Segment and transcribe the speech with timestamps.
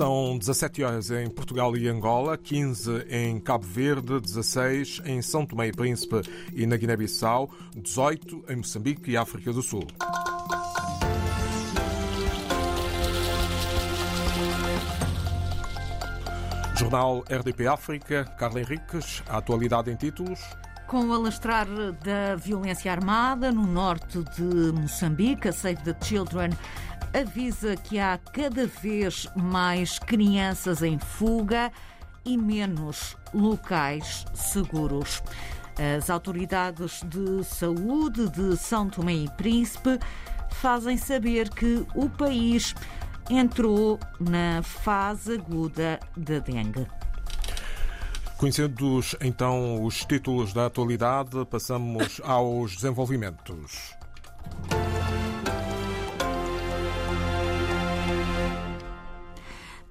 [0.00, 5.68] São 17 horas em Portugal e Angola, 15 em Cabo Verde, 16 em São Tomé
[5.68, 6.22] e Príncipe
[6.54, 9.86] e na Guiné-Bissau, 18 em Moçambique e África do Sul.
[16.78, 20.40] Jornal RDP África, Carla Henriques, a atualidade em títulos.
[20.86, 21.66] Com o alastrar
[22.02, 26.50] da violência armada no norte de Moçambique, a Save the Children
[27.12, 31.72] avisa que há cada vez mais crianças em fuga
[32.24, 35.22] e menos locais seguros.
[35.96, 39.98] As autoridades de saúde de São Tomé e Príncipe
[40.50, 42.74] fazem saber que o país
[43.30, 46.86] entrou na fase aguda da dengue.
[48.36, 53.99] Conhecendo então os títulos da atualidade, passamos aos desenvolvimentos.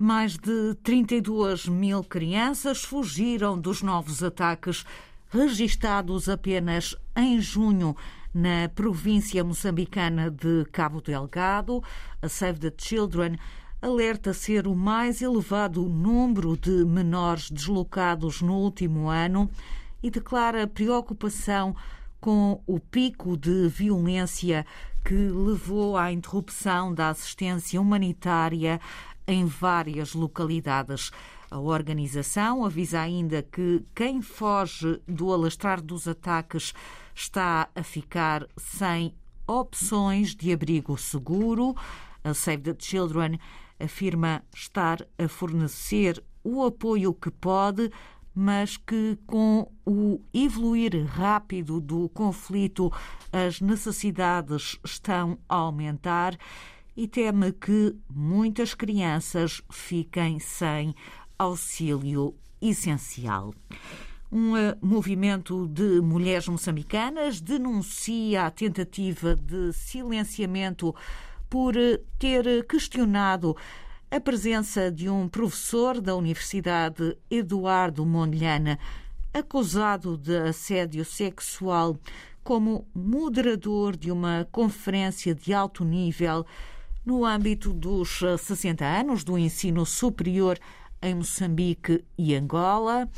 [0.01, 4.85] Mais de 32 mil crianças fugiram dos novos ataques
[5.29, 7.93] registados apenas em junho
[8.33, 11.83] na província moçambicana de Cabo Delgado.
[12.21, 13.35] A Save the Children
[13.81, 19.49] alerta ser o mais elevado número de menores deslocados no último ano
[20.01, 21.75] e declara preocupação
[22.21, 24.65] com o pico de violência
[25.03, 28.79] que levou à interrupção da assistência humanitária
[29.29, 31.11] em várias localidades.
[31.51, 36.73] A organização avisa ainda que quem foge do alastrar dos ataques
[37.13, 39.13] está a ficar sem
[39.47, 41.75] opções de abrigo seguro.
[42.23, 43.39] A Save the Children
[43.79, 47.91] afirma estar a fornecer o apoio que pode,
[48.33, 52.91] mas que com o evoluir rápido do conflito
[53.31, 56.35] as necessidades estão a aumentar
[56.99, 60.93] e teme que muitas crianças fiquem sem
[61.37, 63.55] auxílio essencial.
[64.29, 70.93] Um eh, movimento de mulheres moçambicanas denuncia a tentativa de silenciamento
[71.49, 73.55] por eh, ter questionado
[74.11, 78.77] a presença de um professor da Universidade Eduardo Mondlane
[79.33, 81.97] acusado de assédio sexual
[82.43, 86.45] como moderador de uma conferência de alto nível
[87.09, 90.59] no âmbito dos 60 eh, anos do ensino superior
[91.01, 93.09] em Moçambique e Angola.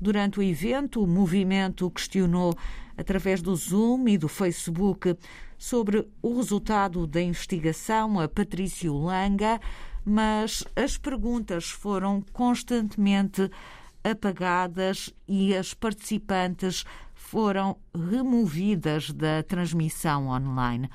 [0.00, 2.54] Durante o evento, o movimento questionou,
[2.96, 5.16] através do Zoom e do Facebook,
[5.58, 9.60] sobre o resultado da investigação a Patrício Langa,
[10.04, 13.50] mas as perguntas foram constantemente
[14.04, 16.84] apagadas e as participantes
[17.16, 20.88] foram removidas da transmissão online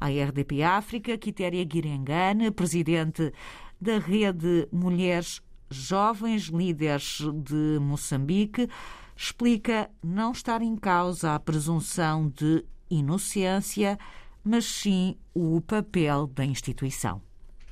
[0.00, 3.32] à RDP África, Quitéria Guirengane, presidente
[3.80, 8.68] da Rede Mulheres Jovens Líderes de Moçambique,
[9.14, 13.98] explica não estar em causa a presunção de inocência,
[14.42, 17.22] mas sim o papel da instituição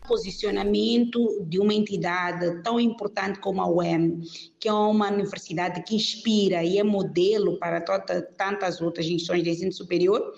[0.09, 4.23] posicionamento de uma entidade tão importante como a UEM,
[4.59, 9.51] que é uma universidade que inspira e é modelo para toda, tantas outras instituições de
[9.51, 10.33] ensino superior,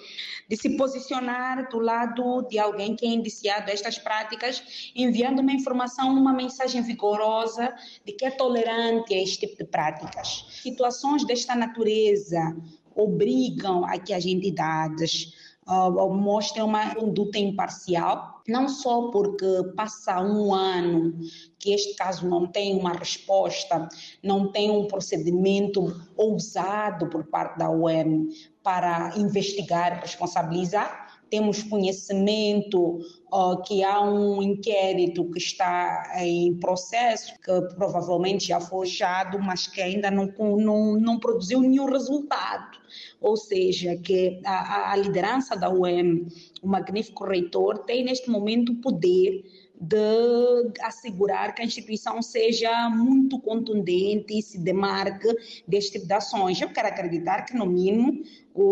[0.48, 5.52] de se posicionar do lado de alguém que é indiciado a estas práticas, enviando uma
[5.52, 7.72] informação, uma mensagem vigorosa
[8.04, 10.46] de que é tolerante a este tipo de práticas.
[10.50, 12.56] Situações desta natureza
[12.94, 20.52] obrigam a que as entidades uh, mostrem uma conduta imparcial, não só porque passa um
[20.52, 21.14] ano
[21.58, 23.88] que este caso não tem uma resposta,
[24.22, 28.28] não tem um procedimento ousado por parte da UEM
[28.62, 32.98] para investigar e responsabilizar, temos conhecimento
[33.32, 39.66] uh, que há um inquérito que está em processo, que provavelmente já foi fechado, mas
[39.66, 40.26] que ainda não,
[40.56, 42.78] não, não produziu nenhum resultado.
[43.20, 46.26] Ou seja, que a, a liderança da UEM,
[46.62, 49.44] o magnífico reitor, tem neste momento o poder
[49.80, 55.28] de assegurar que a instituição seja muito contundente e se demarque
[55.66, 56.60] deste tipo de ações.
[56.60, 58.22] Eu quero acreditar que, no mínimo,
[58.52, 58.62] o,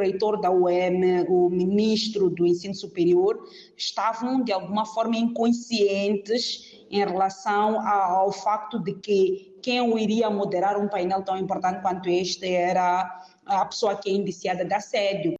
[0.00, 3.38] reitor da UEM, o ministro do ensino superior,
[3.76, 10.76] estavam de alguma forma inconscientes em relação ao, facto de que quem o iria moderar
[10.76, 13.08] um painel tão importante quanto este era
[13.46, 15.34] a pessoa que é indiciada de assédio.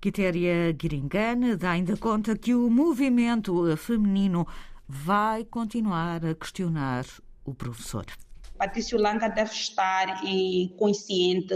[0.00, 4.46] Quitéria Guiringane dá ainda conta que o movimento feminino
[4.86, 7.04] vai continuar a questionar
[7.44, 8.06] o professor.
[8.58, 10.20] Patrício Langa deve estar
[10.76, 11.54] consciente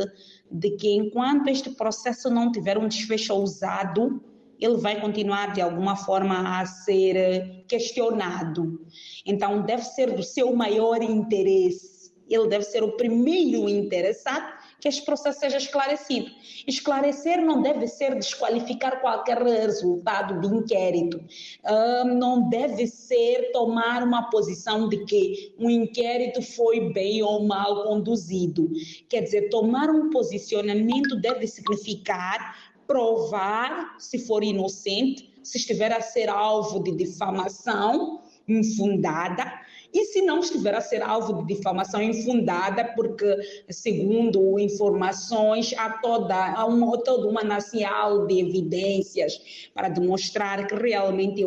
[0.50, 4.22] de que enquanto este processo não tiver um desfecho ousado
[4.64, 8.80] ele vai continuar de alguma forma a ser eh, questionado.
[9.26, 15.04] Então, deve ser do seu maior interesse, ele deve ser o primeiro interessado que este
[15.04, 16.28] processo seja esclarecido.
[16.66, 24.28] Esclarecer não deve ser desqualificar qualquer resultado de inquérito, uh, não deve ser tomar uma
[24.28, 28.68] posição de que um inquérito foi bem ou mal conduzido.
[29.08, 36.28] Quer dizer, tomar um posicionamento deve significar provar se for inocente, se estiver a ser
[36.28, 39.61] alvo de difamação infundada
[39.92, 43.36] e se não estiver a ser alvo de difamação infundada, porque,
[43.70, 51.42] segundo informações, há toda, há uma, toda uma nacional de evidências para demonstrar que realmente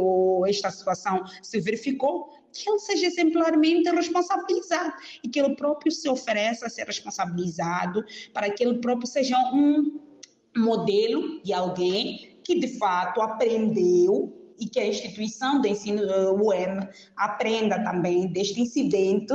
[0.48, 4.94] esta situação se verificou, que ele seja exemplarmente responsabilizado
[5.24, 8.04] e que ele próprio se ofereça a ser responsabilizado,
[8.34, 10.00] para que ele próprio seja um
[10.56, 16.02] modelo de alguém que de fato aprendeu e que a instituição de ensino
[16.42, 19.34] UEM aprenda também deste incidente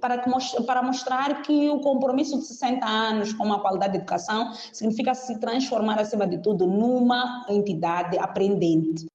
[0.00, 0.24] para,
[0.66, 5.38] para mostrar que o compromisso de 60 anos com a qualidade de educação significa se
[5.38, 9.06] transformar, acima de tudo, numa entidade aprendente.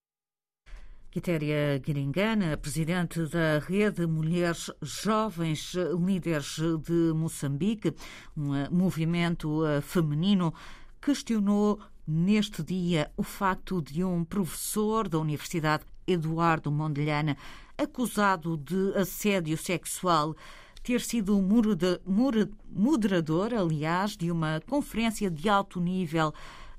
[1.09, 7.95] Quitéria Guiringana, presidente da Rede Mulheres Jovens Líderes de Moçambique,
[8.35, 10.53] um movimento feminino,
[11.01, 17.35] questionou neste dia o facto de um professor da Universidade Eduardo Mondlane,
[17.77, 20.35] acusado de assédio sexual,
[20.83, 21.35] ter sido
[22.71, 26.31] moderador, aliás, de uma conferência de alto nível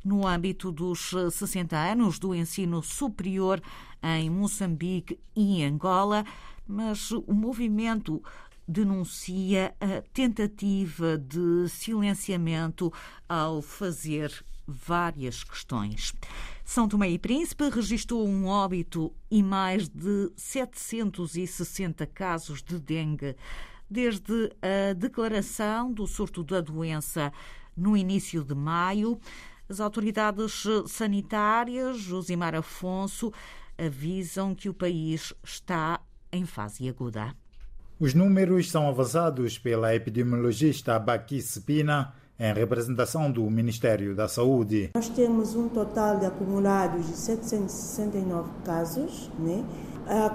[0.05, 3.61] no âmbito dos 60 anos do ensino superior
[4.01, 6.25] em Moçambique e Angola,
[6.65, 8.23] mas o movimento
[8.69, 12.93] denuncia a tentativa de silenciamento
[13.29, 14.33] ao fazer
[14.67, 16.13] várias questões.
[16.65, 23.37] São Tomé e Príncipe registrou um óbito e mais de 760 casos de dengue
[23.89, 27.33] desde a declaração do surto da doença
[27.77, 29.19] no início de maio.
[29.69, 33.33] As autoridades sanitárias, Josimar Afonso,
[33.79, 36.01] avisam que o país está
[36.33, 37.35] em fase aguda.
[37.99, 44.91] Os números são avançados pela epidemiologista Baqui Spina em representação do Ministério da Saúde.
[44.95, 49.65] Nós temos um total de acumulados de 769 casos, né?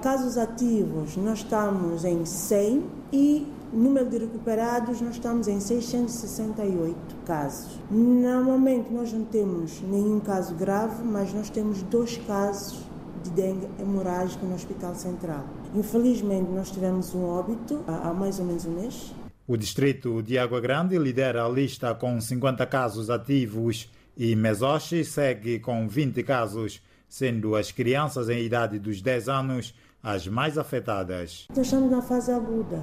[0.02, 7.78] casos ativos nós estamos em 100 e número de recuperados nós estamos em 668 casos.
[7.90, 12.80] No momento nós não temos nenhum caso grave, mas nós temos dois casos
[13.22, 15.44] de dengue hemorrágico no Hospital Central.
[15.74, 19.14] Infelizmente nós tivemos um óbito há mais ou menos um mês
[19.52, 25.58] o distrito de Água Grande lidera a lista com 50 casos ativos e Mesoche segue
[25.58, 31.46] com 20 casos, sendo as crianças em idade dos 10 anos as mais afetadas.
[31.54, 32.82] Nós estamos na fase aguda,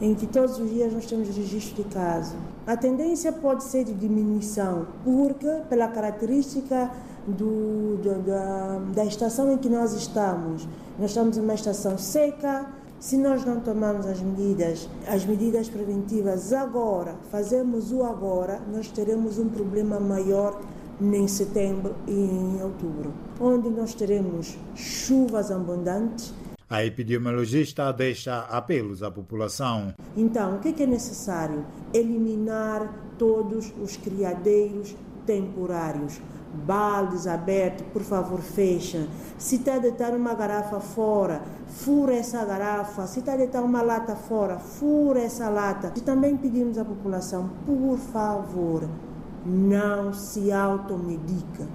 [0.00, 2.34] em que todos os dias nós temos registro de caso.
[2.66, 6.90] A tendência pode ser de diminuição, porque pela característica
[7.26, 10.66] do, do, da, da estação em que nós estamos,
[10.98, 16.52] nós estamos em uma estação seca, se nós não tomarmos as medidas, as medidas preventivas
[16.52, 20.60] agora, fazemos o agora, nós teremos um problema maior
[21.00, 26.32] em setembro e em outubro, onde nós teremos chuvas abundantes.
[26.68, 29.94] A epidemiologista deixa apelos à população.
[30.16, 31.64] Então, o que é necessário?
[31.92, 36.20] Eliminar todos os criadeiros temporários
[36.56, 39.06] baldes abertos, por favor, fecha.
[39.38, 43.06] Se está a deitar uma garrafa fora, fura essa garrafa.
[43.06, 45.92] Se está a deitar uma lata fora, fura essa lata.
[45.96, 48.88] E também pedimos à população, por favor,
[49.44, 51.66] não se automedica.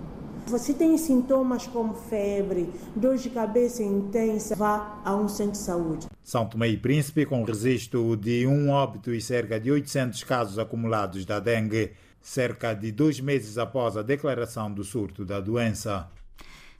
[0.57, 6.07] Se tem sintomas como febre, dor de cabeça intensa, vá a um centro de saúde.
[6.23, 11.25] São Tomé e Príncipe, com registro de um óbito e cerca de 800 casos acumulados
[11.25, 16.09] da dengue cerca de dois meses após a declaração do surto da doença.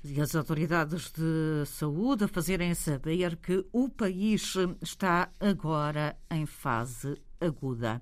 [0.04, 7.16] E as autoridades de saúde a fazerem saber que o país está agora em fase
[7.40, 8.02] aguda.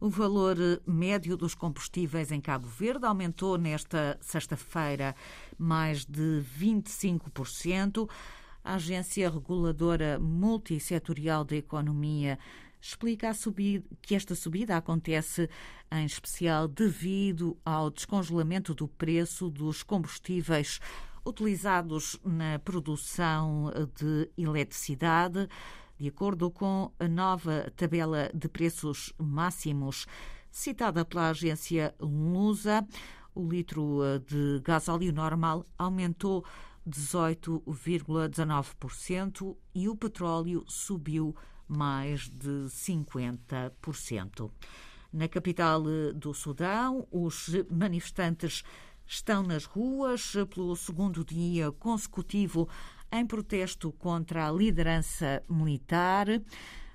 [0.00, 0.56] O valor
[0.86, 5.14] médio dos combustíveis em Cabo Verde aumentou nesta sexta-feira
[5.58, 8.08] mais de 25%.
[8.64, 12.38] A Agência Reguladora Multissetorial da Economia
[12.80, 15.48] explica subida, que esta subida acontece
[15.90, 20.80] em especial devido ao descongelamento do preço dos combustíveis
[21.24, 25.48] utilizados na produção de eletricidade.
[25.98, 30.06] De acordo com a nova tabela de preços máximos
[30.50, 32.86] citada pela agência Lusa,
[33.34, 36.44] o litro de gás óleo normal aumentou
[36.88, 41.34] 18,19% e o petróleo subiu
[41.68, 44.50] mais de 50%.
[45.12, 45.82] Na capital
[46.14, 48.62] do Sudão, os manifestantes
[49.06, 52.68] estão nas ruas pelo segundo dia consecutivo
[53.10, 56.26] em protesto contra a liderança militar.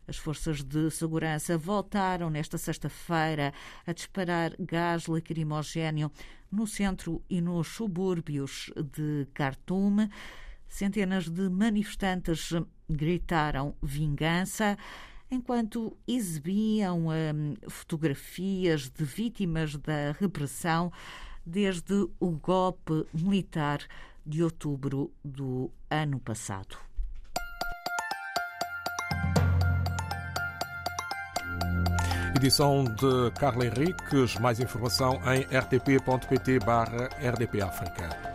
[0.07, 3.53] As forças de segurança voltaram nesta sexta-feira
[3.85, 6.11] a disparar gás lacrimogéneo
[6.51, 10.07] no centro e nos subúrbios de Khartoum.
[10.67, 12.51] Centenas de manifestantes
[12.93, 14.77] gritaram vingança
[15.29, 20.91] enquanto exibiam hum, fotografias de vítimas da repressão
[21.45, 23.79] desde o golpe militar
[24.25, 26.75] de outubro do ano passado.
[32.35, 34.37] Edição de Carla Henriques.
[34.37, 38.32] Mais informação em rtp.pt/rdpafrica.